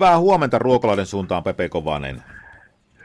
[0.00, 2.22] Hyvää huomenta Ruokolaiden suuntaan, Pepe Kovanen.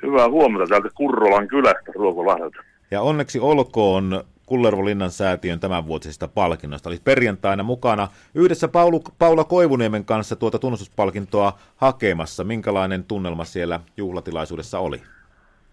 [0.01, 2.57] Hyvää huomenta täältä Kurrolan kylästä Ruokolahdelta.
[2.91, 6.89] Ja onneksi olkoon Kullervo Linnan säätiön tämänvuotisesta palkinnosta.
[6.89, 12.43] Oli perjantaina mukana yhdessä Paulu, Paula Koivuniemen kanssa tuota tunnustuspalkintoa hakemassa.
[12.43, 15.01] Minkälainen tunnelma siellä juhlatilaisuudessa oli?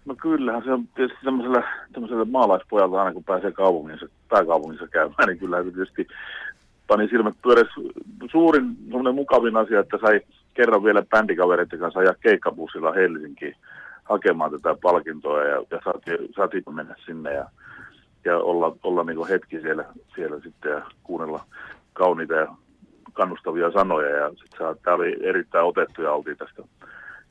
[0.05, 5.39] No kyllähän se on tietysti semmoiselle, semmoiselle maalaispojalta aina kun pääsee kaupungissa, pääkaupungissa käymään, niin
[5.39, 6.07] kyllähän se tietysti
[6.87, 7.81] pani silmät pyörässä.
[8.31, 8.65] Suurin
[9.15, 10.21] mukavin asia, että sai
[10.59, 13.57] kerran vielä bändikavereiden kanssa ajaa keikkabussilla Helsinkiin
[14.05, 17.51] hakemaan tätä palkintoa ja, ja saatiin, saatiin mennä sinne ja,
[18.25, 21.45] ja olla, olla niin hetki siellä, siellä sitten ja kuunnella
[21.93, 22.47] kauniita ja
[23.13, 26.63] kannustavia sanoja ja sitten tämä oli erittäin otettu ja oltiin tästä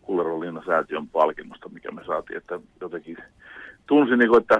[0.02, 3.18] Kulleron säätiön palkinnosta, mikä me saatiin, että jotenkin
[3.88, 4.60] tunsin, niin kuin, että,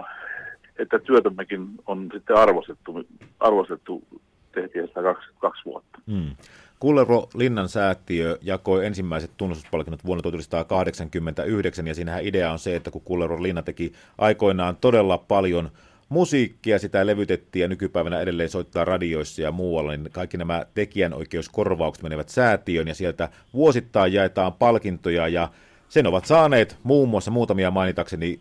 [0.80, 3.06] että työtämmekin on sitten arvostettu,
[3.40, 4.04] arvostettu
[4.52, 6.00] tehtiin sitä kaksi, kaksi vuotta.
[6.12, 6.36] Hmm.
[6.80, 13.02] Kullero Linnan säätiö jakoi ensimmäiset tunnustuspalkinnot vuonna 1989, ja siinähän idea on se, että kun
[13.02, 15.72] Kullero Linna teki aikoinaan todella paljon
[16.10, 22.30] musiikkia, sitä levytettiin ja nykypäivänä edelleen soittaa radioissa ja muualla, niin kaikki nämä tekijänoikeuskorvaukset menevät
[22.30, 25.50] säätiön ja sieltä vuosittain jaetaan palkintoja ja
[25.90, 28.40] sen ovat saaneet muun muassa muutamia mainitakseni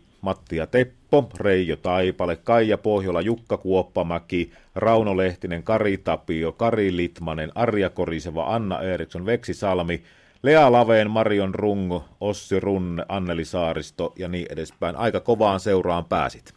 [0.51, 7.89] ja Teppo, Reijo Taipale, Kaija Pohjola, Jukka Kuoppamäki, Rauno Lehtinen, Kari Tapio, Kari Litmanen, Arja
[7.89, 10.03] Koriseva, Anna Eriksson, Veksi Salmi,
[10.43, 14.95] Lea Laveen, Marion Rungo, Ossi Runne, Anneli Saaristo ja niin edespäin.
[14.95, 16.53] Aika kovaan seuraan pääsit.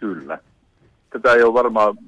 [0.00, 0.38] Kyllä.
[1.10, 1.98] Tätä ei ole varmaan,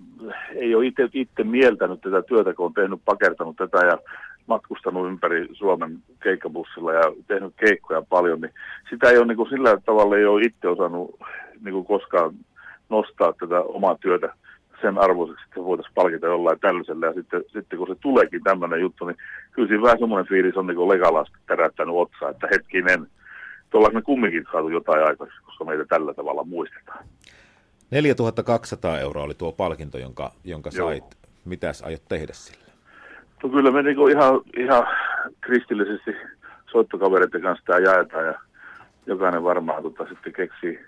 [0.55, 3.98] ei ole itse, itse mieltänyt tätä työtä, kun on tehnyt, pakertanut tätä ja
[4.47, 8.52] matkustanut ympäri Suomen keikkabussilla ja tehnyt keikkoja paljon, niin
[8.91, 11.20] sitä ei ole niin kuin sillä tavalla ei ole itse osannut
[11.64, 12.34] niin kuin koskaan
[12.89, 14.34] nostaa tätä omaa työtä
[14.80, 17.06] sen arvoiseksi, että voitaisiin palkita jollain tällaisella.
[17.06, 19.16] Ja sitten, sitten kun se tuleekin tämmöinen juttu, niin
[19.52, 23.06] kyllä siinä vähän semmoinen fiilis on niin legalaasti tärättänyt otsaa, että hetkinen,
[23.70, 27.05] tuolla me kumminkin saatu jotain aikaisemmin, koska meitä tällä tavalla muistetaan.
[27.91, 31.05] 4200 euroa oli tuo palkinto, jonka, jonka sait.
[31.05, 31.30] Joo.
[31.45, 32.73] Mitäs aiot tehdä sillä?
[33.42, 34.86] No kyllä me niinku ihan, ihan
[35.40, 36.17] kristillisesti
[36.70, 38.35] soittokavereiden kanssa tämä jaetaan ja
[39.07, 40.80] jokainen varmaan tota, sitten keksii,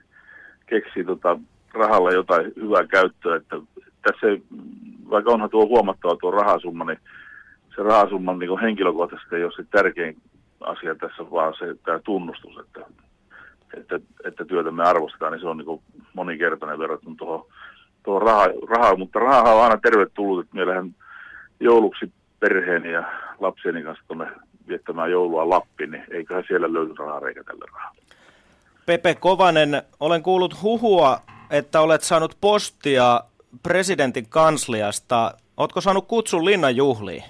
[0.66, 1.38] keksii tota,
[1.74, 3.36] rahalla jotain hyvää käyttöä.
[3.36, 3.56] Että
[4.02, 4.42] tässä ei,
[5.10, 6.98] vaikka onhan tuo huomattava tuo rahasumma, niin
[7.76, 10.16] se rahasumman niin henkilökohtaisesti ei ole se tärkein
[10.60, 12.80] asia tässä, vaan se tämä tunnustus, että,
[13.74, 15.82] että, että työtä me arvostetaan, niin se on niin
[16.14, 17.46] moninkertainen verrattuna tuohon,
[18.02, 20.94] tuohon rahaan, raha, mutta raha on aina tervetullut, että meillähän
[21.60, 24.26] jouluksi perheeni ja lapsieni kanssa tuonne
[24.68, 28.00] viettämään joulua Lappiin, niin eiköhän siellä löydy reikä tällä rahalla.
[28.86, 31.20] Pepe Kovanen, olen kuullut huhua,
[31.50, 33.20] että olet saanut postia
[33.62, 35.34] presidentin kansliasta.
[35.56, 37.24] Oletko saanut kutsun linnan juhliin?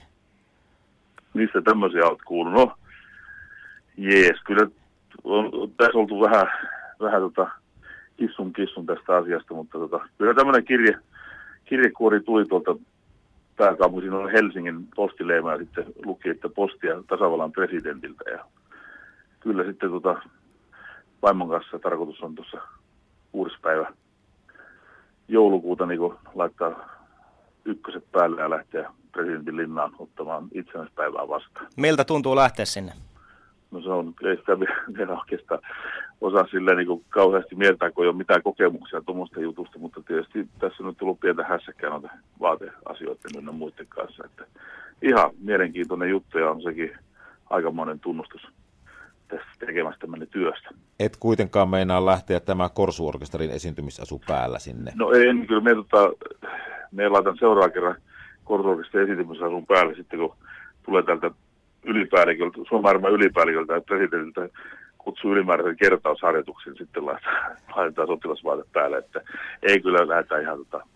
[1.34, 2.54] Missä tämmöisiä olet kuullut?
[2.54, 2.72] No,
[3.96, 4.66] jees, kyllä
[5.24, 6.46] on, tässä oltu vähän,
[7.00, 7.50] vähän tota,
[8.16, 10.98] kissun kissun tästä asiasta, mutta tota, kyllä tämmöinen kirje,
[11.64, 12.76] kirjekuori tuli tuolta
[13.56, 18.30] pääkaupunki on Helsingin postileima ja sitten luki, että postia tasavallan presidentiltä.
[18.30, 18.44] Ja
[19.40, 20.22] kyllä sitten tota,
[21.22, 22.58] vaimon kanssa tarkoitus on tuossa
[23.32, 23.92] kuudes päivä
[25.28, 26.00] joulukuuta niin
[26.34, 26.88] laittaa
[27.64, 31.66] ykköset päälle ja lähteä presidentin linnaan ottamaan itsenäispäivää vastaan.
[31.76, 32.92] Miltä tuntuu lähteä sinne?
[33.70, 34.60] No se on, ei sitä
[34.98, 35.60] vielä oikeastaan
[36.20, 40.48] osaa silleen niin kuin kauheasti mieltää, kun ei ole mitään kokemuksia tuommoista jutusta, mutta tietysti
[40.58, 42.08] tässä on nyt tullut pientä hässäkkää noita
[42.40, 44.24] vaateasioiden ynnä muiden kanssa.
[44.24, 44.44] Että
[45.02, 46.98] ihan mielenkiintoinen juttu ja on sekin
[47.50, 48.42] aikamoinen tunnustus
[49.28, 50.70] tästä tekemästämme työstä.
[51.00, 54.92] Et kuitenkaan meinaa lähteä tämä Korsuorkesterin esiintymisasu päällä sinne?
[54.94, 56.12] No en, kyllä me, tota,
[56.92, 57.96] me laitan seuraavan kerran
[58.44, 60.36] Korsuorkesterin esiintymisasun päälle sitten, kun
[60.82, 61.30] tulee täältä
[61.84, 64.48] ylipäälliköltä, Suomen ylipäälliköltä ja presidentiltä
[64.98, 69.20] kutsu ylimääräisen kertausharjoituksen sitten laitetaan, laitetaan sotilasvaate päälle, että
[69.62, 70.86] ei kyllä lähdetä ihan, tota,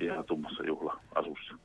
[0.00, 1.54] ihan tummassa juhla-asussa.